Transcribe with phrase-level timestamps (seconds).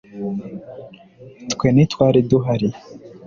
[1.51, 2.69] twe ntitwari duhari